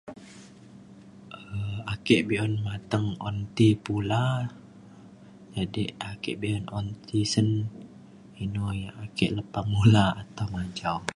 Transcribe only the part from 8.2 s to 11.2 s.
inou yak ake lepah mulah atau manjau